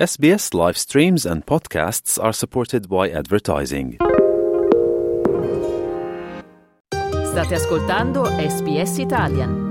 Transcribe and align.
SBS 0.00 0.54
live 0.54 0.78
streams 0.78 1.26
and 1.26 1.44
podcasts 1.44 2.18
are 2.18 2.32
supported 2.32 2.88
by 2.88 3.10
advertising. 3.10 3.98
State 7.26 7.54
ascoltando 7.54 8.24
SBS 8.24 8.96
Italian. 8.96 9.68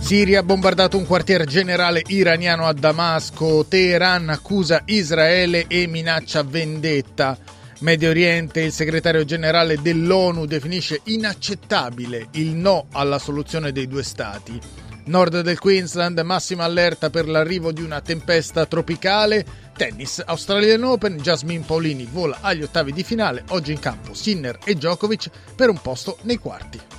Siria 0.00 0.40
ha 0.40 0.42
bombardato 0.42 0.98
un 0.98 1.06
quartier 1.06 1.46
generale 1.46 2.02
iraniano 2.08 2.66
a 2.66 2.74
Damasco, 2.74 3.64
Teheran 3.66 4.28
accusa 4.28 4.82
Israele 4.84 5.64
e 5.68 5.86
minaccia 5.86 6.42
vendetta. 6.42 7.62
Medio 7.84 8.08
Oriente, 8.08 8.62
il 8.62 8.72
segretario 8.72 9.26
generale 9.26 9.76
dell'ONU 9.78 10.46
definisce 10.46 11.02
inaccettabile 11.04 12.28
il 12.30 12.54
no 12.54 12.86
alla 12.92 13.18
soluzione 13.18 13.72
dei 13.72 13.86
due 13.86 14.02
stati. 14.02 14.58
Nord 15.04 15.42
del 15.42 15.58
Queensland, 15.58 16.18
massima 16.20 16.64
allerta 16.64 17.10
per 17.10 17.28
l'arrivo 17.28 17.72
di 17.72 17.82
una 17.82 18.00
tempesta 18.00 18.64
tropicale. 18.64 19.44
Tennis, 19.76 20.22
Australian 20.24 20.82
Open, 20.82 21.18
Jasmine 21.18 21.62
Paolini 21.66 22.08
vola 22.10 22.38
agli 22.40 22.62
ottavi 22.62 22.90
di 22.90 23.02
finale. 23.02 23.44
Oggi 23.50 23.72
in 23.72 23.80
campo 23.80 24.14
Sinner 24.14 24.60
e 24.64 24.76
Djokovic 24.76 25.28
per 25.54 25.68
un 25.68 25.78
posto 25.78 26.16
nei 26.22 26.38
quarti. 26.38 26.93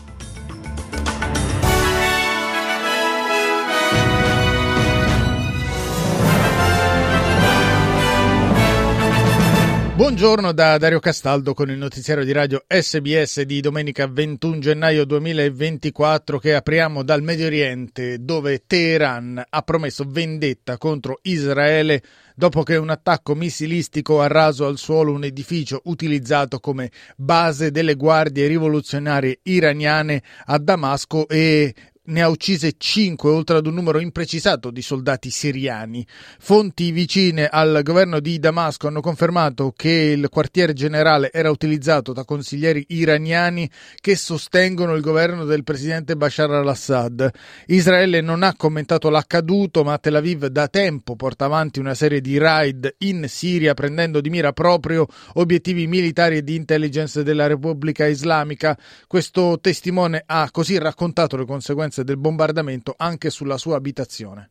Buongiorno 10.05 10.51
da 10.51 10.77
Dario 10.77 10.99
Castaldo 10.99 11.55
con 11.55 11.71
il 11.71 11.79
notiziario 11.79 12.23
di 12.23 12.31
radio 12.31 12.63
SBS 12.67 13.41
di 13.41 13.59
domenica 13.59 14.05
21 14.05 14.59
gennaio 14.59 15.03
2024 15.03 16.37
che 16.37 16.53
apriamo 16.53 17.01
dal 17.01 17.23
Medio 17.23 17.47
Oriente 17.47 18.23
dove 18.23 18.65
Teheran 18.67 19.43
ha 19.49 19.61
promesso 19.63 20.05
vendetta 20.07 20.77
contro 20.77 21.17
Israele 21.23 22.03
dopo 22.35 22.61
che 22.61 22.75
un 22.75 22.91
attacco 22.91 23.33
missilistico 23.33 24.21
ha 24.21 24.27
raso 24.27 24.67
al 24.67 24.77
suolo 24.77 25.11
un 25.11 25.23
edificio 25.23 25.81
utilizzato 25.85 26.59
come 26.59 26.91
base 27.17 27.71
delle 27.71 27.95
guardie 27.95 28.45
rivoluzionarie 28.45 29.39
iraniane 29.41 30.21
a 30.45 30.59
Damasco 30.59 31.27
e 31.27 31.73
ne 32.05 32.21
ha 32.21 32.29
uccise 32.29 32.73
5 32.77 33.29
oltre 33.29 33.57
ad 33.57 33.67
un 33.67 33.73
numero 33.73 33.99
imprecisato 33.99 34.71
di 34.71 34.81
soldati 34.81 35.29
siriani. 35.29 36.05
Fonti 36.39 36.91
vicine 36.91 37.47
al 37.47 37.81
governo 37.83 38.19
di 38.19 38.39
Damasco 38.39 38.87
hanno 38.87 39.01
confermato 39.01 39.73
che 39.75 39.89
il 39.89 40.29
quartier 40.29 40.73
generale 40.73 41.31
era 41.31 41.49
utilizzato 41.49 42.13
da 42.13 42.25
consiglieri 42.25 42.85
iraniani 42.89 43.69
che 43.99 44.15
sostengono 44.15 44.95
il 44.95 45.01
governo 45.01 45.45
del 45.45 45.63
presidente 45.63 46.15
Bashar 46.15 46.51
al-Assad. 46.51 47.29
Israele 47.67 48.21
non 48.21 48.43
ha 48.43 48.55
commentato 48.55 49.09
l'accaduto, 49.09 49.83
ma 49.83 49.97
Tel 49.97 50.15
Aviv 50.15 50.47
da 50.47 50.67
tempo 50.67 51.15
porta 51.15 51.45
avanti 51.45 51.79
una 51.79 51.93
serie 51.95 52.21
di 52.21 52.37
raid 52.37 52.95
in 52.99 53.25
Siria 53.27 53.73
prendendo 53.73 54.21
di 54.21 54.29
mira 54.29 54.53
proprio 54.53 55.07
obiettivi 55.33 55.87
militari 55.87 56.37
e 56.37 56.43
di 56.43 56.55
intelligence 56.55 57.23
della 57.23 57.47
Repubblica 57.47 58.05
Islamica. 58.05 58.77
Questo 59.07 59.59
testimone 59.59 60.23
ha 60.25 60.49
così 60.51 60.77
raccontato 60.77 61.37
le 61.37 61.45
conseguenze 61.45 61.94
conseguenze 61.95 62.03
del 62.03 62.17
bombardamento 62.17 62.93
anche 62.97 63.29
sulla 63.29 63.57
sua 63.57 63.77
abitazione. 63.77 64.49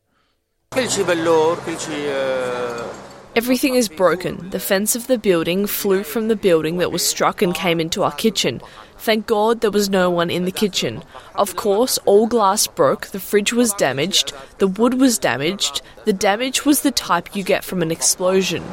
Everything 3.37 3.75
is 3.75 3.89
broken. 3.89 4.49
The 4.49 4.59
fence 4.59 4.97
of 4.97 5.07
the 5.07 5.17
building 5.17 5.67
flew 5.67 6.03
from 6.03 6.29
the 6.29 6.37
building 6.37 6.79
that 6.79 6.91
was 6.91 7.05
struck 7.05 7.41
and 7.41 7.53
came 7.53 7.81
into 7.81 8.01
our 8.01 8.15
kitchen. 8.15 8.61
Thank 8.97 9.27
God 9.27 9.59
there 9.59 9.71
was 9.71 9.89
no 9.89 10.09
one 10.09 10.29
in 10.31 10.45
the 10.45 10.53
kitchen. 10.53 11.03
Of 11.35 11.57
course, 11.57 11.99
all 12.05 12.27
glass 12.27 12.65
broke, 12.65 13.07
the 13.07 13.19
fridge 13.19 13.51
was 13.51 13.73
damaged, 13.73 14.31
the 14.59 14.67
wood 14.67 15.01
was 15.01 15.19
damaged. 15.19 15.81
The 16.05 16.13
damage 16.13 16.63
was 16.65 16.81
the 16.81 16.91
type 16.91 17.35
you 17.35 17.43
get 17.43 17.65
from 17.65 17.81
an 17.81 17.91
explosion. 17.91 18.63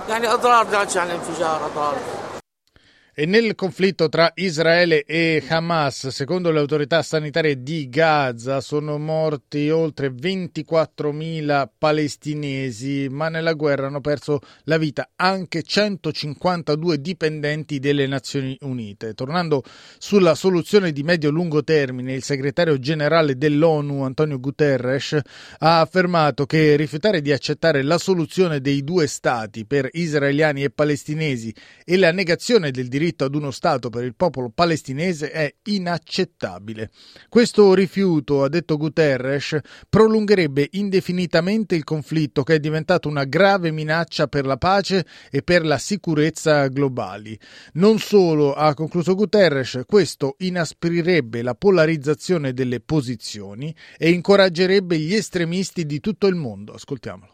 E 3.14 3.26
nel 3.26 3.54
conflitto 3.54 4.08
tra 4.08 4.32
Israele 4.36 5.04
e 5.04 5.44
Hamas, 5.46 6.08
secondo 6.08 6.50
le 6.50 6.60
autorità 6.60 7.02
sanitarie 7.02 7.62
di 7.62 7.90
Gaza, 7.90 8.62
sono 8.62 8.96
morti 8.96 9.68
oltre 9.68 10.08
24.000 10.08 11.68
palestinesi, 11.76 13.08
ma 13.10 13.28
nella 13.28 13.52
guerra 13.52 13.88
hanno 13.88 14.00
perso 14.00 14.40
la 14.64 14.78
vita 14.78 15.10
anche 15.14 15.62
152 15.62 17.02
dipendenti 17.02 17.78
delle 17.80 18.06
Nazioni 18.06 18.56
Unite. 18.62 19.12
Tornando 19.12 19.62
sulla 19.98 20.34
soluzione 20.34 20.90
di 20.90 21.02
medio-lungo 21.02 21.62
termine, 21.62 22.14
il 22.14 22.22
segretario 22.22 22.78
generale 22.78 23.36
dell'ONU, 23.36 24.04
Antonio 24.04 24.40
Guterres, 24.40 25.20
ha 25.58 25.80
affermato 25.80 26.46
che 26.46 26.76
rifiutare 26.76 27.20
di 27.20 27.30
accettare 27.30 27.82
la 27.82 27.98
soluzione 27.98 28.62
dei 28.62 28.82
due 28.82 29.06
stati 29.06 29.66
per 29.66 29.86
israeliani 29.92 30.62
e 30.62 30.70
palestinesi 30.70 31.54
e 31.84 31.98
la 31.98 32.10
negazione 32.10 32.70
del 32.70 32.88
diritto 32.88 33.00
diritto 33.02 33.24
ad 33.24 33.34
uno 33.34 33.50
Stato 33.50 33.90
per 33.90 34.04
il 34.04 34.14
popolo 34.14 34.50
palestinese 34.54 35.32
è 35.32 35.52
inaccettabile. 35.64 36.90
Questo 37.28 37.74
rifiuto, 37.74 38.44
ha 38.44 38.48
detto 38.48 38.76
Guterres, 38.76 39.58
prolungherebbe 39.88 40.68
indefinitamente 40.72 41.74
il 41.74 41.82
conflitto 41.82 42.44
che 42.44 42.54
è 42.54 42.60
diventato 42.60 43.08
una 43.08 43.24
grave 43.24 43.72
minaccia 43.72 44.28
per 44.28 44.46
la 44.46 44.56
pace 44.56 45.04
e 45.30 45.42
per 45.42 45.64
la 45.64 45.78
sicurezza 45.78 46.68
globali. 46.68 47.36
Non 47.74 47.98
solo, 47.98 48.54
ha 48.54 48.72
concluso 48.74 49.16
Guterres, 49.16 49.80
questo 49.84 50.36
inasprirebbe 50.38 51.42
la 51.42 51.54
polarizzazione 51.54 52.52
delle 52.52 52.78
posizioni 52.80 53.74
e 53.98 54.10
incoraggerebbe 54.10 54.96
gli 54.96 55.14
estremisti 55.14 55.84
di 55.84 55.98
tutto 55.98 56.28
il 56.28 56.36
mondo. 56.36 56.72
Ascoltiamolo. 56.72 57.30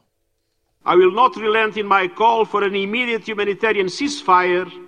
I 0.87 0.95
will 0.95 1.13
not 1.13 1.37
relent 1.37 1.77
in 1.77 1.87
my 1.87 2.11
call 2.15 2.47
for 2.47 2.63
an 2.63 2.75
immediate 2.75 3.31
humanitarian 3.31 3.89
ceasefire 3.89 4.88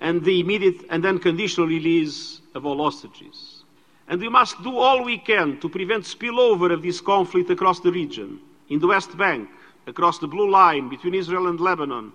and 0.00 0.24
the 0.24 0.40
immediate 0.40 0.84
and 0.90 1.04
unconditional 1.04 1.66
release 1.66 2.40
of 2.54 2.64
all 2.64 2.82
hostages. 2.82 3.64
And 4.08 4.20
we 4.20 4.28
must 4.28 4.62
do 4.62 4.76
all 4.76 5.04
we 5.04 5.18
can 5.18 5.60
to 5.60 5.68
prevent 5.68 6.04
spillover 6.04 6.72
of 6.72 6.82
this 6.82 7.00
conflict 7.00 7.50
across 7.50 7.80
the 7.80 7.92
region, 7.92 8.40
in 8.68 8.78
the 8.78 8.86
West 8.86 9.16
Bank, 9.16 9.48
across 9.86 10.18
the 10.18 10.26
blue 10.26 10.50
line 10.50 10.88
between 10.88 11.14
Israel 11.14 11.48
and 11.48 11.60
Lebanon, 11.60 12.12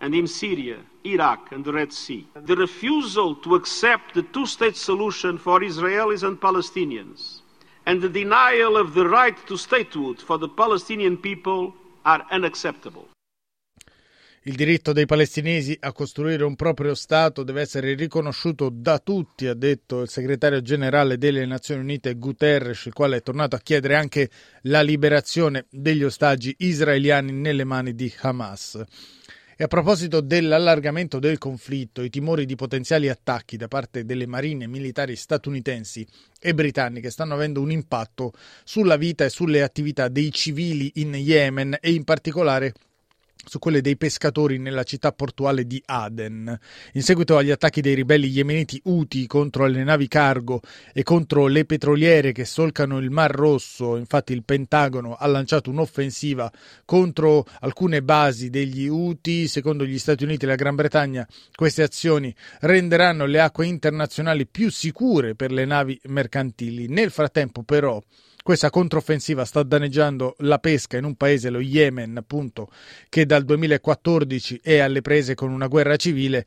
and 0.00 0.14
in 0.14 0.26
Syria, 0.26 0.78
Iraq, 1.04 1.52
and 1.52 1.64
the 1.64 1.72
Red 1.72 1.92
Sea. 1.92 2.26
The 2.34 2.56
refusal 2.56 3.34
to 3.36 3.54
accept 3.54 4.14
the 4.14 4.22
two 4.22 4.46
state 4.46 4.76
solution 4.76 5.38
for 5.38 5.60
Israelis 5.60 6.22
and 6.22 6.40
Palestinians, 6.40 7.40
and 7.86 8.00
the 8.00 8.08
denial 8.08 8.76
of 8.76 8.94
the 8.94 9.08
right 9.08 9.36
to 9.46 9.56
statehood 9.56 10.20
for 10.20 10.38
the 10.38 10.48
Palestinian 10.48 11.16
people 11.16 11.74
are 12.04 12.24
unacceptable. 12.30 13.08
Il 14.48 14.54
diritto 14.54 14.92
dei 14.92 15.06
palestinesi 15.06 15.76
a 15.80 15.90
costruire 15.90 16.44
un 16.44 16.54
proprio 16.54 16.94
Stato 16.94 17.42
deve 17.42 17.62
essere 17.62 17.94
riconosciuto 17.94 18.68
da 18.72 19.00
tutti, 19.00 19.48
ha 19.48 19.54
detto 19.54 20.02
il 20.02 20.08
segretario 20.08 20.62
generale 20.62 21.18
delle 21.18 21.44
Nazioni 21.44 21.80
Unite 21.80 22.14
Guterres, 22.14 22.84
il 22.84 22.92
quale 22.92 23.16
è 23.16 23.22
tornato 23.22 23.56
a 23.56 23.58
chiedere 23.58 23.96
anche 23.96 24.30
la 24.62 24.82
liberazione 24.82 25.66
degli 25.68 26.04
ostaggi 26.04 26.54
israeliani 26.58 27.32
nelle 27.32 27.64
mani 27.64 27.92
di 27.96 28.12
Hamas. 28.20 28.80
E 29.56 29.64
a 29.64 29.66
proposito 29.66 30.20
dell'allargamento 30.20 31.18
del 31.18 31.38
conflitto, 31.38 32.02
i 32.02 32.10
timori 32.10 32.46
di 32.46 32.54
potenziali 32.54 33.08
attacchi 33.08 33.56
da 33.56 33.66
parte 33.66 34.04
delle 34.04 34.26
marine 34.26 34.68
militari 34.68 35.16
statunitensi 35.16 36.06
e 36.38 36.54
britanniche 36.54 37.10
stanno 37.10 37.34
avendo 37.34 37.60
un 37.60 37.72
impatto 37.72 38.32
sulla 38.62 38.96
vita 38.96 39.24
e 39.24 39.28
sulle 39.28 39.62
attività 39.62 40.06
dei 40.06 40.30
civili 40.30 40.92
in 40.96 41.14
Yemen 41.14 41.78
e 41.80 41.90
in 41.90 42.04
particolare 42.04 42.74
su 43.44 43.58
quelle 43.58 43.80
dei 43.80 43.96
pescatori 43.96 44.58
nella 44.58 44.82
città 44.82 45.12
portuale 45.12 45.66
di 45.66 45.80
Aden. 45.84 46.58
In 46.92 47.02
seguito 47.02 47.36
agli 47.36 47.50
attacchi 47.50 47.80
dei 47.80 47.94
ribelli 47.94 48.28
yemeniti 48.28 48.80
Houthi 48.84 49.26
contro 49.26 49.66
le 49.66 49.84
navi 49.84 50.08
cargo 50.08 50.60
e 50.92 51.02
contro 51.02 51.46
le 51.46 51.64
petroliere 51.64 52.32
che 52.32 52.44
solcano 52.44 52.98
il 52.98 53.10
Mar 53.10 53.30
Rosso, 53.30 53.96
infatti 53.96 54.32
il 54.32 54.44
Pentagono 54.44 55.14
ha 55.14 55.26
lanciato 55.26 55.70
un'offensiva 55.70 56.50
contro 56.84 57.46
alcune 57.60 58.02
basi 58.02 58.50
degli 58.50 58.88
Houthi. 58.88 59.46
Secondo 59.48 59.84
gli 59.84 59.98
Stati 59.98 60.24
Uniti 60.24 60.44
e 60.44 60.48
la 60.48 60.54
Gran 60.54 60.74
Bretagna, 60.74 61.26
queste 61.54 61.82
azioni 61.82 62.34
renderanno 62.60 63.26
le 63.26 63.40
acque 63.40 63.66
internazionali 63.66 64.46
più 64.46 64.70
sicure 64.70 65.34
per 65.34 65.52
le 65.52 65.64
navi 65.64 65.98
mercantili. 66.04 66.88
Nel 66.88 67.10
frattempo, 67.10 67.62
però, 67.62 68.02
questa 68.46 68.70
controffensiva 68.70 69.44
sta 69.44 69.64
danneggiando 69.64 70.36
la 70.38 70.60
pesca 70.60 70.96
in 70.96 71.02
un 71.02 71.16
paese, 71.16 71.50
lo 71.50 71.58
Yemen, 71.58 72.16
appunto, 72.16 72.70
che 73.08 73.26
dal 73.26 73.42
2014 73.42 74.60
è 74.62 74.78
alle 74.78 75.02
prese 75.02 75.34
con 75.34 75.50
una 75.50 75.66
guerra 75.66 75.96
civile 75.96 76.46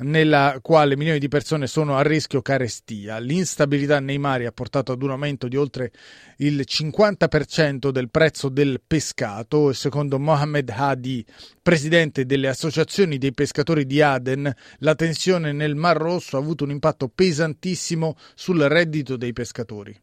nella 0.00 0.58
quale 0.60 0.94
milioni 0.94 1.18
di 1.18 1.28
persone 1.28 1.66
sono 1.66 1.96
a 1.96 2.02
rischio 2.02 2.42
carestia. 2.42 3.16
L'instabilità 3.16 3.98
nei 3.98 4.18
mari 4.18 4.44
ha 4.44 4.52
portato 4.52 4.92
ad 4.92 5.02
un 5.02 5.08
aumento 5.08 5.48
di 5.48 5.56
oltre 5.56 5.90
il 6.36 6.62
50% 6.68 7.88
del 7.88 8.10
prezzo 8.10 8.50
del 8.50 8.82
pescato 8.86 9.70
e 9.70 9.74
secondo 9.74 10.18
Mohamed 10.18 10.68
Hadi, 10.68 11.24
presidente 11.62 12.26
delle 12.26 12.48
associazioni 12.48 13.16
dei 13.16 13.32
pescatori 13.32 13.86
di 13.86 14.02
Aden, 14.02 14.54
la 14.80 14.94
tensione 14.94 15.52
nel 15.52 15.76
Mar 15.76 15.96
Rosso 15.96 16.36
ha 16.36 16.40
avuto 16.40 16.64
un 16.64 16.72
impatto 16.72 17.08
pesantissimo 17.08 18.18
sul 18.34 18.60
reddito 18.60 19.16
dei 19.16 19.32
pescatori. 19.32 19.98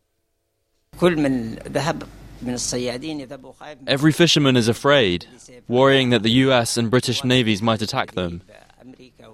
Every 3.88 4.12
fisherman 4.12 4.56
is 4.56 4.68
afraid, 4.68 5.26
worrying 5.68 6.10
that 6.12 6.24
the 6.24 6.32
US 6.46 6.78
and 6.78 6.90
British 6.90 7.24
navies 7.24 7.62
might 7.62 7.82
attack 7.82 8.14
them. 8.14 8.42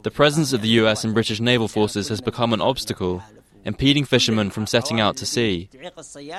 The 0.03 0.11
presence 0.11 0.53
of 0.53 0.61
the 0.61 0.69
US 0.81 1.03
and 1.03 1.13
British 1.13 1.39
naval 1.39 1.67
forces 1.67 2.09
has 2.09 2.21
become 2.21 2.53
an 2.53 2.61
obstacle, 2.61 3.21
impeding 3.65 4.05
fishermen 4.05 4.49
from 4.49 4.65
setting 4.65 4.99
out 4.99 5.17
to 5.17 5.25
sea. 5.25 5.69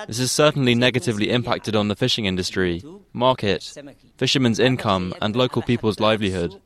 This 0.07 0.19
has 0.19 0.33
certainly 0.33 0.75
negatively 0.75 1.31
impacted 1.31 1.77
on 1.77 1.89
the 1.89 1.97
fishing 1.97 2.25
industry, 2.27 2.83
market, 3.13 3.73
fishermen's 4.17 4.59
income, 4.59 5.15
and 5.21 5.37
local 5.37 5.63
people's 5.63 6.01
livelihood. 6.01 6.61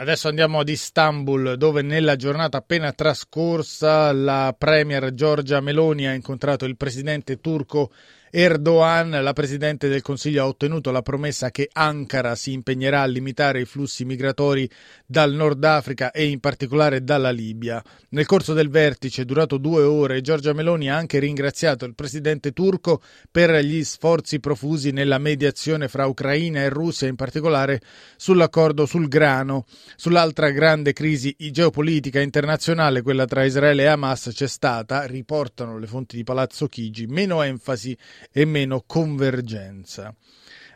Adesso 0.00 0.28
andiamo 0.28 0.60
ad 0.60 0.68
Istanbul, 0.68 1.56
dove 1.56 1.82
nella 1.82 2.14
giornata 2.14 2.58
appena 2.58 2.92
trascorsa 2.92 4.12
la 4.12 4.54
premier 4.56 5.12
Giorgia 5.12 5.60
Meloni 5.60 6.06
ha 6.06 6.12
incontrato 6.12 6.64
il 6.66 6.76
presidente 6.76 7.40
turco 7.40 7.90
Erdogan, 8.30 9.10
la 9.10 9.32
Presidente 9.32 9.88
del 9.88 10.02
Consiglio, 10.02 10.42
ha 10.42 10.46
ottenuto 10.46 10.90
la 10.90 11.02
promessa 11.02 11.50
che 11.50 11.68
Ankara 11.72 12.34
si 12.34 12.52
impegnerà 12.52 13.02
a 13.02 13.06
limitare 13.06 13.60
i 13.60 13.64
flussi 13.64 14.04
migratori 14.04 14.68
dal 15.06 15.32
Nord 15.32 15.64
Africa 15.64 16.10
e 16.10 16.26
in 16.26 16.40
particolare 16.40 17.02
dalla 17.02 17.30
Libia. 17.30 17.82
Nel 18.10 18.26
corso 18.26 18.52
del 18.52 18.68
vertice, 18.68 19.24
durato 19.24 19.56
due 19.56 19.82
ore, 19.82 20.20
Giorgia 20.20 20.52
Meloni 20.52 20.90
ha 20.90 20.96
anche 20.96 21.18
ringraziato 21.18 21.84
il 21.84 21.94
Presidente 21.94 22.52
turco 22.52 23.00
per 23.30 23.50
gli 23.64 23.82
sforzi 23.84 24.40
profusi 24.40 24.90
nella 24.90 25.18
mediazione 25.18 25.88
fra 25.88 26.06
Ucraina 26.06 26.60
e 26.60 26.68
Russia, 26.68 27.08
in 27.08 27.16
particolare 27.16 27.80
sull'accordo 28.16 28.86
sul 28.86 29.08
grano. 29.08 29.64
Sull'altra 29.96 30.50
grande 30.50 30.92
crisi 30.92 31.34
geopolitica 31.38 32.20
internazionale, 32.20 33.02
quella 33.02 33.24
tra 33.24 33.44
Israele 33.44 33.84
e 33.84 33.86
Hamas, 33.86 34.30
c'è 34.32 34.46
stata, 34.46 35.04
riportano 35.04 35.78
le 35.78 35.86
fonti 35.86 36.16
di 36.16 36.24
Palazzo 36.24 36.66
Chigi, 36.66 37.06
meno 37.06 37.42
enfasi 37.42 37.96
e 38.32 38.44
meno 38.44 38.84
convergenza. 38.86 40.14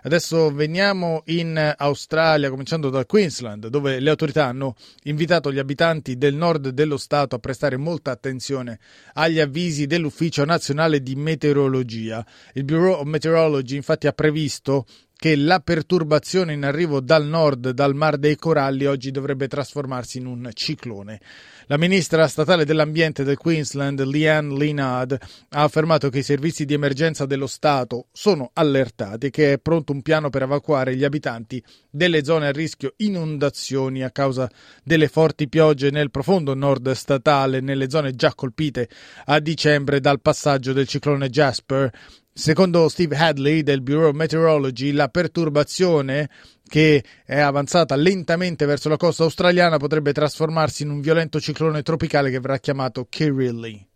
Adesso 0.05 0.51
veniamo 0.53 1.23
in 1.27 1.75
Australia, 1.79 2.51
cominciando 2.51 2.91
dal 2.91 3.07
Queensland, 3.07 3.69
dove 3.69 4.01
le 4.01 4.11
autorità 4.11 4.47
hanno 4.47 4.75
invitato 5.05 5.53
gli 5.53 5.61
abitanti 5.61 6.19
del 6.19 6.35
nord 6.35 6.71
dello 6.71 6.97
Stato 6.97 7.37
a 7.37 7.39
prestare 7.39 7.77
molta 7.77 8.11
attenzione 8.11 8.81
agli 9.13 9.39
avvisi 9.39 9.87
dell'Ufficio 9.87 10.45
nazionale 10.45 11.03
di 11.03 11.15
meteorologia. 11.15 12.27
Il 12.55 12.65
Bureau 12.65 12.99
of 12.99 13.05
Meteorology 13.05 13.77
infatti 13.77 14.09
ha 14.09 14.13
previsto 14.13 14.87
che 15.23 15.37
la 15.37 15.61
perturbazione 15.61 16.53
in 16.53 16.65
arrivo 16.65 16.99
dal 16.99 17.25
nord, 17.25 17.71
dal 17.71 17.95
Mar 17.95 18.17
dei 18.17 18.35
Coralli, 18.35 18.87
oggi 18.87 19.13
dovrebbe 19.13 19.47
trasformarsi 19.47 20.19
in 20.19 20.27
un 20.27 20.51
ciclone. 20.53 21.21
La 21.67 21.79
ministra 21.79 22.27
statale 22.27 22.65
dell'ambiente 22.65 23.23
del 23.23 23.37
Queensland, 23.37 24.03
Leanne 24.03 24.59
Linard, 24.59 25.17
ha 25.51 25.63
affermato 25.63 26.09
che 26.09 26.19
i 26.19 26.23
servizi 26.25 26.65
di 26.65 26.75
emergenza 26.75 27.25
dello 27.25 27.47
Stato 27.47 28.09
sono 28.11 28.51
allertati 28.53 29.27
e 29.27 29.31
che 29.31 29.53
è 29.53 29.59
pronto 29.61 29.93
un 29.93 30.03
piano 30.03 30.29
per 30.29 30.43
evacuare 30.43 30.97
gli 30.97 31.05
abitanti 31.05 31.63
delle 31.89 32.25
zone 32.25 32.49
a 32.49 32.51
rischio 32.51 32.95
inondazioni 32.97 34.03
a 34.03 34.11
causa 34.11 34.51
delle 34.83 35.07
forti 35.07 35.49
piogge 35.49 35.91
nel 35.91 36.11
profondo 36.11 36.55
nord 36.55 36.91
statale, 36.91 37.61
nelle 37.61 37.89
zone 37.89 38.17
già 38.17 38.35
colpite 38.35 38.89
a 39.27 39.39
dicembre 39.39 40.01
dal 40.01 40.21
passaggio 40.21 40.73
del 40.73 40.89
ciclone 40.89 41.29
Jasper 41.29 41.93
Secondo 42.35 42.89
Steve 42.89 43.15
Hadley 43.15 43.63
del 43.63 43.83
Bureau 43.83 44.09
of 44.09 44.15
Meteorology, 44.15 44.93
la 44.93 45.09
perturbazione 45.09 46.31
che 46.67 47.05
è 47.27 47.39
avanzata 47.39 47.95
lentamente 47.95 48.65
verso 48.65 48.89
la 48.89 48.97
costa 48.97 49.25
australiana 49.25 49.77
potrebbe 49.77 50.15
trasformarsi 50.15 50.83
in 50.83 50.91
un 50.91 51.03
violento 51.03 51.39
ciclone 51.39 51.83
tropicale 51.83 52.31
che 52.31 52.41
verrà 52.41 52.59
chiamato 52.59 53.07
Kirili. 53.07 53.87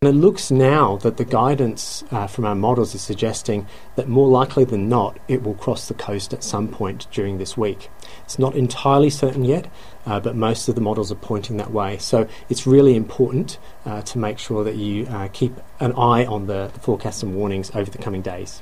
It 0.00 0.14
looks 0.14 0.50
now 0.50 0.96
that 0.98 1.16
the 1.16 1.24
guidance 1.24 2.04
uh, 2.10 2.26
from 2.26 2.46
our 2.46 2.54
models 2.54 2.94
is 2.94 3.02
suggesting 3.02 3.66
that 3.96 4.06
more 4.06 4.28
likely 4.30 4.64
than 4.64 4.88
not 4.88 5.18
it 5.26 5.42
will 5.42 5.56
cross 5.56 5.88
the 5.88 5.94
coast 5.94 6.32
at 6.32 6.42
some 6.42 6.68
point 6.68 7.06
during 7.10 7.36
this 7.36 7.56
week. 7.58 7.90
It's 8.28 8.38
not 8.38 8.54
entirely 8.54 9.08
certain 9.08 9.42
yet, 9.42 9.70
uh, 10.04 10.20
but 10.20 10.36
most 10.36 10.68
of 10.68 10.74
the 10.74 10.82
models 10.82 11.10
are 11.10 11.14
pointing 11.14 11.56
that 11.56 11.70
way. 11.70 11.96
So 11.96 12.28
it's 12.50 12.66
really 12.66 12.94
important 12.94 13.58
uh, 13.86 14.02
to 14.02 14.18
make 14.18 14.38
sure 14.38 14.64
that 14.64 14.74
you 14.74 15.06
uh, 15.06 15.28
keep 15.32 15.54
an 15.80 15.92
eye 15.92 16.26
on 16.26 16.46
the, 16.46 16.70
the 16.74 16.78
forecasts 16.78 17.22
and 17.22 17.34
warnings 17.34 17.70
over 17.74 17.90
the 17.90 17.96
coming 17.96 18.20
days. 18.20 18.60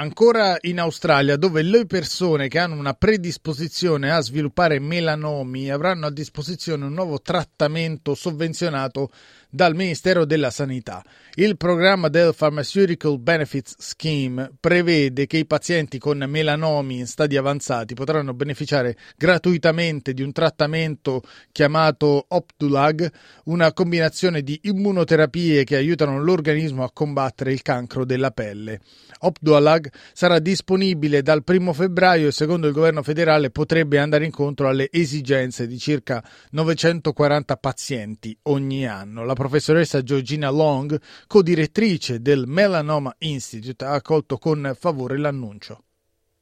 Ancora 0.00 0.56
in 0.60 0.78
Australia, 0.78 1.34
dove 1.34 1.60
le 1.62 1.84
persone 1.84 2.46
che 2.46 2.60
hanno 2.60 2.76
una 2.76 2.94
predisposizione 2.94 4.12
a 4.12 4.20
sviluppare 4.20 4.78
melanomi 4.78 5.70
avranno 5.70 6.06
a 6.06 6.12
disposizione 6.12 6.84
un 6.84 6.92
nuovo 6.92 7.20
trattamento 7.20 8.14
sovvenzionato 8.14 9.10
dal 9.50 9.74
Ministero 9.74 10.24
della 10.24 10.50
Sanità. 10.50 11.02
Il 11.34 11.56
programma 11.56 12.08
del 12.08 12.34
Pharmaceutical 12.36 13.18
Benefits 13.18 13.74
Scheme 13.78 14.52
prevede 14.60 15.26
che 15.26 15.38
i 15.38 15.46
pazienti 15.46 15.98
con 15.98 16.18
melanomi 16.18 16.98
in 16.98 17.06
stadi 17.06 17.36
avanzati 17.36 17.94
potranno 17.94 18.34
beneficiare 18.34 18.96
gratuitamente 19.16 20.12
di 20.12 20.22
un 20.22 20.30
trattamento 20.30 21.22
chiamato 21.50 22.26
Opdulag, 22.28 23.10
una 23.46 23.72
combinazione 23.72 24.42
di 24.42 24.60
immunoterapie 24.62 25.64
che 25.64 25.76
aiutano 25.76 26.22
l'organismo 26.22 26.84
a 26.84 26.92
combattere 26.92 27.52
il 27.52 27.62
cancro 27.62 28.04
della 28.04 28.30
pelle. 28.30 28.80
Sarà 30.12 30.38
disponibile 30.38 31.22
dal 31.22 31.42
1 31.46 31.72
febbraio 31.72 32.28
e 32.28 32.32
secondo 32.32 32.66
il 32.66 32.72
governo 32.72 33.02
federale 33.02 33.50
potrebbe 33.50 33.98
andare 33.98 34.24
incontro 34.24 34.68
alle 34.68 34.88
esigenze 34.90 35.66
di 35.66 35.78
circa 35.78 36.22
940 36.50 37.56
pazienti 37.56 38.36
ogni 38.42 38.86
anno. 38.86 39.24
La 39.24 39.34
professoressa 39.34 40.02
Georgina 40.02 40.50
Long, 40.50 41.00
co-direttrice 41.26 42.20
del 42.20 42.44
Melanoma 42.46 43.14
Institute, 43.18 43.84
ha 43.84 43.92
accolto 43.92 44.38
con 44.38 44.74
favore 44.78 45.18
l'annuncio. 45.18 45.82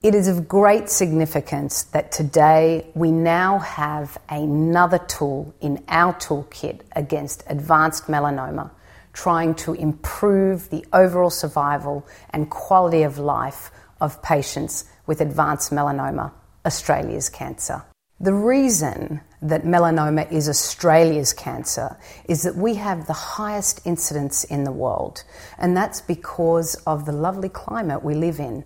It 0.02 0.14
is 0.14 0.28
of 0.28 0.46
great 0.46 0.88
significance 0.88 1.82
that 1.90 2.10
today 2.10 2.84
we 2.94 3.10
now 3.10 3.58
have 3.58 4.18
another 4.28 4.98
tool 4.98 5.54
in 5.60 5.82
our 5.88 6.12
toolkit 6.12 6.82
against 6.92 7.42
advanced 7.48 8.06
melanoma. 8.06 8.70
Trying 9.16 9.54
to 9.54 9.72
improve 9.72 10.68
the 10.68 10.84
overall 10.92 11.30
survival 11.30 12.06
and 12.30 12.50
quality 12.50 13.02
of 13.02 13.18
life 13.18 13.70
of 13.98 14.22
patients 14.22 14.84
with 15.06 15.22
advanced 15.22 15.72
melanoma, 15.72 16.30
Australia's 16.66 17.30
cancer. 17.30 17.82
The 18.20 18.34
reason 18.34 19.22
that 19.40 19.62
melanoma 19.62 20.30
is 20.30 20.48
Australia's 20.48 21.32
cancer 21.32 21.96
is 22.28 22.42
that 22.42 22.56
we 22.56 22.74
have 22.74 23.06
the 23.06 23.14
highest 23.14 23.86
incidence 23.86 24.44
in 24.44 24.64
the 24.64 24.72
world, 24.72 25.24
and 25.58 25.74
that's 25.74 26.02
because 26.02 26.74
of 26.86 27.06
the 27.06 27.12
lovely 27.12 27.48
climate 27.48 28.04
we 28.04 28.14
live 28.14 28.38
in. 28.38 28.64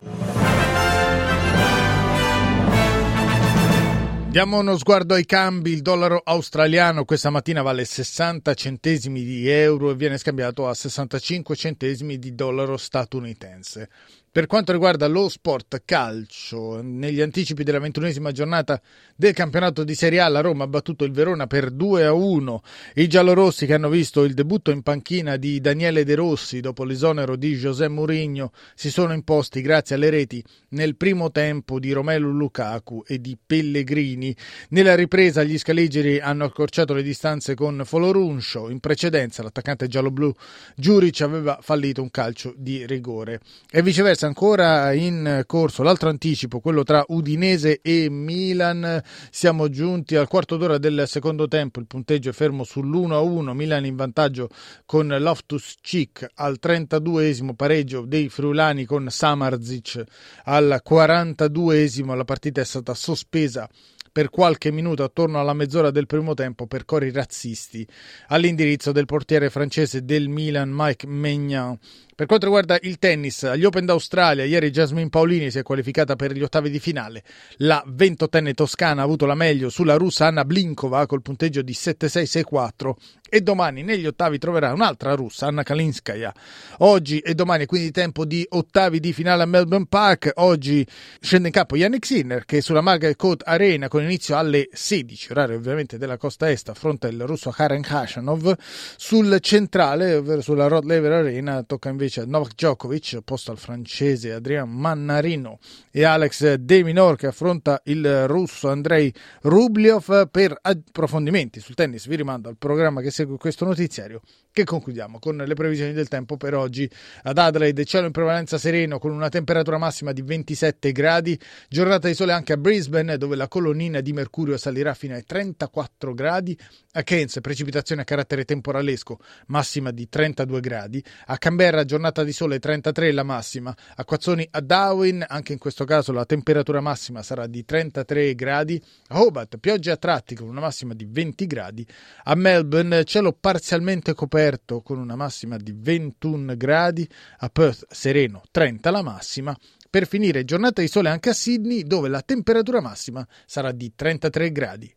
Diamo 4.30 4.58
uno 4.58 4.78
sguardo 4.78 5.14
ai 5.14 5.26
cambi. 5.26 5.72
Il 5.72 5.82
dollaro 5.82 6.20
australiano 6.22 7.04
questa 7.04 7.30
mattina 7.30 7.62
vale 7.62 7.84
60 7.84 8.54
centesimi 8.54 9.24
di 9.24 9.48
euro 9.48 9.90
e 9.90 9.96
viene 9.96 10.18
scambiato 10.18 10.68
a 10.68 10.72
65 10.72 11.56
centesimi 11.56 12.16
di 12.16 12.36
dollaro 12.36 12.76
statunitense. 12.76 13.90
Per 14.32 14.46
quanto 14.46 14.70
riguarda 14.70 15.08
lo 15.08 15.28
sport 15.28 15.82
calcio, 15.84 16.80
negli 16.82 17.20
anticipi 17.20 17.64
della 17.64 17.80
ventunesima 17.80 18.30
giornata 18.30 18.80
del 19.16 19.34
campionato 19.34 19.82
di 19.82 19.96
Serie 19.96 20.20
A, 20.20 20.28
la 20.28 20.40
Roma 20.40 20.62
ha 20.62 20.68
battuto 20.68 21.02
il 21.04 21.10
Verona 21.10 21.48
per 21.48 21.72
2 21.72 22.04
a 22.04 22.12
1. 22.12 22.62
I 22.94 23.08
giallorossi 23.08 23.66
che 23.66 23.74
hanno 23.74 23.88
visto 23.88 24.22
il 24.22 24.34
debutto 24.34 24.70
in 24.70 24.82
panchina 24.82 25.36
di 25.36 25.60
Daniele 25.60 26.04
De 26.04 26.14
Rossi 26.14 26.60
dopo 26.60 26.84
l'esonero 26.84 27.34
di 27.34 27.56
José 27.56 27.88
Mourinho 27.88 28.52
si 28.76 28.88
sono 28.88 29.14
imposti 29.14 29.62
grazie 29.62 29.96
alle 29.96 30.10
reti 30.10 30.40
nel 30.68 30.94
primo 30.94 31.32
tempo 31.32 31.80
di 31.80 31.90
Romelu 31.90 32.30
Lukaku 32.30 33.02
e 33.08 33.20
di 33.20 33.36
Pellegrini. 33.44 34.32
Nella 34.68 34.94
ripresa 34.94 35.42
gli 35.42 35.58
scaligeri 35.58 36.20
hanno 36.20 36.44
accorciato 36.44 36.94
le 36.94 37.02
distanze 37.02 37.56
con 37.56 37.82
Foloruncio. 37.84 38.70
In 38.70 38.78
precedenza 38.78 39.42
l'attaccante 39.42 39.88
giallo-blu 39.88 40.32
Giuric 40.76 41.20
aveva 41.22 41.58
fallito 41.60 42.00
un 42.00 42.12
calcio 42.12 42.54
di 42.56 42.86
rigore. 42.86 43.40
E 43.68 43.82
viceversa 43.82 44.18
resta 44.20 44.26
ancora 44.26 44.92
in 44.92 45.44
corso. 45.46 45.82
L'altro 45.82 46.08
anticipo, 46.10 46.60
quello 46.60 46.82
tra 46.82 47.04
Udinese 47.08 47.80
e 47.80 48.10
Milan. 48.10 49.02
Siamo 49.30 49.68
giunti 49.68 50.16
al 50.16 50.28
quarto 50.28 50.56
d'ora 50.56 50.78
del 50.78 51.04
secondo 51.06 51.48
tempo, 51.48 51.80
il 51.80 51.86
punteggio 51.86 52.30
è 52.30 52.32
fermo 52.32 52.64
sull'1-1, 52.64 53.52
Milan 53.52 53.86
in 53.86 53.96
vantaggio 53.96 54.48
con 54.84 55.08
Loftus 55.08 55.76
Cheek 55.80 56.32
al 56.34 56.58
32esimo, 56.60 57.54
pareggio 57.54 58.04
dei 58.04 58.28
Friulani 58.28 58.84
con 58.84 59.08
Samarzic 59.08 60.04
al 60.44 60.82
42esimo, 60.86 62.14
la 62.14 62.24
partita 62.24 62.60
è 62.60 62.64
stata 62.64 62.94
sospesa 62.94 63.68
per 64.12 64.30
qualche 64.30 64.70
minuto 64.70 65.04
attorno 65.04 65.40
alla 65.40 65.52
mezz'ora 65.52 65.90
del 65.90 66.06
primo 66.06 66.34
tempo 66.34 66.66
per 66.66 66.84
cori 66.84 67.10
razzisti 67.10 67.86
all'indirizzo 68.28 68.92
del 68.92 69.06
portiere 69.06 69.50
francese 69.50 70.04
del 70.04 70.28
Milan 70.28 70.70
Mike 70.72 71.06
Maignan. 71.06 71.78
Per 72.20 72.28
quanto 72.28 72.48
riguarda 72.48 72.78
il 72.82 72.98
tennis, 72.98 73.44
agli 73.44 73.64
Open 73.64 73.86
d'Australia, 73.86 74.44
ieri 74.44 74.70
Jasmine 74.70 75.08
Paolini 75.08 75.50
si 75.50 75.58
è 75.58 75.62
qualificata 75.62 76.16
per 76.16 76.32
gli 76.32 76.42
ottavi 76.42 76.68
di 76.68 76.78
finale. 76.78 77.22
La 77.56 77.82
ventottenne 77.86 78.52
toscana 78.52 79.00
ha 79.00 79.04
avuto 79.04 79.24
la 79.24 79.34
meglio 79.34 79.70
sulla 79.70 79.94
russa 79.94 80.26
Anna 80.26 80.44
Blinkova 80.44 81.06
col 81.06 81.22
punteggio 81.22 81.62
di 81.62 81.72
7-6-6-4 81.72 82.92
e 83.26 83.40
domani 83.40 83.82
negli 83.82 84.04
ottavi 84.04 84.36
troverà 84.36 84.72
un'altra 84.74 85.14
russa, 85.14 85.46
Anna 85.46 85.62
Kalinskaya. 85.62 86.34
Oggi 86.78 87.20
e 87.20 87.34
domani 87.34 87.64
quindi 87.64 87.90
tempo 87.90 88.26
di 88.26 88.44
ottavi 88.46 89.00
di 89.00 89.14
finale 89.14 89.44
a 89.44 89.46
Melbourne 89.46 89.86
Park. 89.88 90.32
Oggi 90.34 90.86
scende 91.20 91.46
in 91.46 91.54
campo 91.54 91.76
Yannick 91.76 92.04
Sinner 92.04 92.44
che 92.44 92.60
sulla 92.60 92.82
Margaret 92.82 93.16
Court 93.16 93.44
Arena 93.46 93.88
con 93.88 93.99
inizio 94.02 94.36
alle 94.36 94.68
16, 94.72 95.30
orario 95.32 95.56
ovviamente 95.56 95.96
della 95.96 96.16
costa 96.16 96.50
est, 96.50 96.68
affronta 96.68 97.08
il 97.08 97.22
russo 97.24 97.50
Karen 97.50 97.82
Khashanov. 97.82 98.54
Sul 98.96 99.38
centrale, 99.40 100.14
ovvero 100.14 100.40
sulla 100.40 100.66
Rod 100.66 100.84
Laver 100.84 101.12
Arena, 101.12 101.62
tocca 101.62 101.88
invece 101.88 102.10
invece 102.10 102.24
Novak 102.24 102.54
Djokovic, 102.54 103.14
opposto 103.18 103.50
al 103.50 103.58
francese 103.58 104.32
Adrian 104.32 104.68
Mannarino 104.68 105.58
e 105.90 106.04
Alex 106.04 106.54
De 106.54 106.82
Minor 106.82 107.16
che 107.16 107.26
affronta 107.26 107.80
il 107.84 108.26
russo 108.26 108.68
Andrei 108.68 109.12
Rubliov 109.42 110.28
per 110.30 110.56
approfondimenti 110.60 111.60
sul 111.60 111.74
tennis. 111.74 112.06
Vi 112.06 112.16
rimando 112.16 112.48
al 112.48 112.56
programma 112.56 113.00
che 113.00 113.10
segue 113.10 113.36
questo 113.36 113.64
notiziario 113.64 114.20
che 114.52 114.64
concludiamo 114.64 115.18
con 115.18 115.36
le 115.36 115.54
previsioni 115.54 115.92
del 115.92 116.08
tempo 116.08 116.36
per 116.36 116.54
oggi. 116.54 116.90
Ad 117.22 117.38
Adelaide 117.38 117.84
cielo 117.84 118.06
in 118.06 118.12
prevalenza 118.12 118.58
sereno 118.58 118.98
con 118.98 119.12
una 119.12 119.28
temperatura 119.28 119.78
massima 119.78 120.12
di 120.12 120.22
27 120.22 120.90
gradi, 120.92 121.38
giornata 121.68 122.08
di 122.08 122.14
sole 122.14 122.32
anche 122.32 122.52
a 122.52 122.56
Brisbane 122.56 123.16
dove 123.16 123.36
la 123.36 123.48
colonnina 123.48 123.89
di 123.98 124.12
mercurio 124.12 124.56
salirà 124.56 124.94
fino 124.94 125.14
ai 125.14 125.24
34 125.24 126.14
gradi, 126.14 126.56
a 126.92 127.02
Keynes 127.02 127.40
precipitazione 127.40 128.02
a 128.02 128.04
carattere 128.04 128.44
temporalesco 128.44 129.18
massima 129.48 129.90
di 129.90 130.08
32 130.08 130.60
gradi, 130.60 131.04
a 131.26 131.36
Canberra 131.36 131.84
giornata 131.84 132.22
di 132.22 132.32
sole 132.32 132.60
33 132.60 133.10
la 133.10 133.24
massima, 133.24 133.74
a 133.96 134.04
Quazzoni 134.04 134.46
a 134.52 134.60
Darwin 134.60 135.24
anche 135.26 135.52
in 135.52 135.58
questo 135.58 135.84
caso 135.84 136.12
la 136.12 136.24
temperatura 136.24 136.80
massima 136.80 137.24
sarà 137.24 137.48
di 137.48 137.64
33 137.64 138.36
gradi, 138.36 138.80
a 139.08 139.20
Hobart 139.20 139.58
piogge 139.58 139.90
a 139.90 139.96
tratti 139.96 140.36
con 140.36 140.46
una 140.46 140.60
massima 140.60 140.94
di 140.94 141.06
20 141.10 141.46
gradi, 141.46 141.86
a 142.24 142.34
Melbourne 142.36 143.02
cielo 143.02 143.32
parzialmente 143.32 144.14
coperto 144.14 144.82
con 144.82 144.98
una 144.98 145.16
massima 145.16 145.56
di 145.56 145.74
21 145.76 146.56
gradi, 146.56 147.08
a 147.38 147.48
Perth 147.48 147.86
sereno 147.90 148.42
30 148.50 148.90
la 148.90 149.02
massima, 149.02 149.56
per 149.90 150.06
finire 150.06 150.44
giornata 150.44 150.80
di 150.80 150.88
sole 150.88 151.08
anche 151.08 151.30
a 151.30 151.34
Sydney 151.34 151.82
dove 151.82 152.08
la 152.08 152.22
temperatura 152.22 152.80
massima 152.80 153.26
sarà 153.44 153.72
di 153.72 153.92
33 153.94 154.52
gradi. 154.52 154.94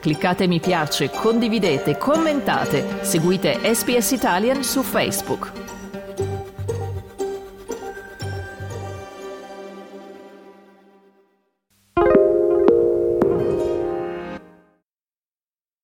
Cliccate 0.00 0.46
mi 0.46 0.60
piace, 0.60 1.10
condividete, 1.10 1.98
commentate, 1.98 3.04
seguite 3.04 3.58
SPS 3.74 4.12
Italian 4.12 4.62
su 4.62 4.82
Facebook. 4.82 5.65